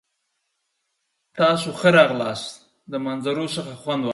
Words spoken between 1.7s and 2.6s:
ښه راغلاست.